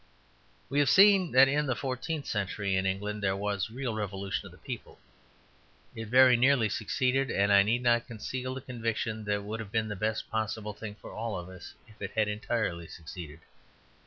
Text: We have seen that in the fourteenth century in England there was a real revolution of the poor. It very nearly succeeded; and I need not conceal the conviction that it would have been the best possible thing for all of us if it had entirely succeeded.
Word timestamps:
We 0.67 0.79
have 0.79 0.89
seen 0.89 1.31
that 1.33 1.47
in 1.47 1.67
the 1.67 1.75
fourteenth 1.75 2.25
century 2.25 2.75
in 2.75 2.87
England 2.87 3.21
there 3.21 3.35
was 3.35 3.69
a 3.69 3.73
real 3.73 3.93
revolution 3.93 4.47
of 4.47 4.51
the 4.51 4.77
poor. 4.79 4.97
It 5.95 6.07
very 6.07 6.35
nearly 6.35 6.69
succeeded; 6.69 7.29
and 7.29 7.53
I 7.53 7.61
need 7.61 7.83
not 7.83 8.07
conceal 8.07 8.55
the 8.55 8.61
conviction 8.61 9.25
that 9.25 9.35
it 9.35 9.43
would 9.43 9.59
have 9.59 9.71
been 9.71 9.89
the 9.89 9.95
best 9.95 10.31
possible 10.31 10.73
thing 10.73 10.95
for 10.95 11.11
all 11.13 11.37
of 11.37 11.49
us 11.49 11.75
if 11.87 12.01
it 12.01 12.13
had 12.15 12.27
entirely 12.27 12.87
succeeded. 12.87 13.41